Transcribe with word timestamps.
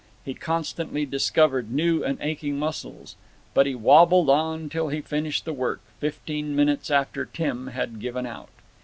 He 0.25 0.33
constantly 0.33 1.05
discovered 1.05 1.69
new 1.71 2.03
and 2.03 2.17
aching 2.21 2.57
muscles. 2.57 3.15
But 3.53 3.67
he 3.67 3.75
wabbled 3.75 4.31
on 4.31 4.61
until 4.61 4.87
he 4.87 4.99
finished 4.99 5.45
the 5.45 5.53
work, 5.53 5.79
fifteen 5.99 6.55
minutes 6.55 6.89
after 6.89 7.23
Tim 7.23 7.67
had 7.67 7.99
given 7.99 8.25
out. 8.25 8.49